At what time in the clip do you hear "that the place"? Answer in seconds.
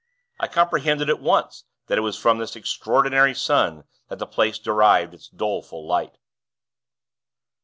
4.07-4.57